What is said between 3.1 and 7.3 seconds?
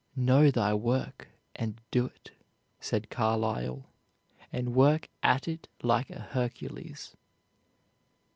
Carlyle; "and work at it like a Hercules."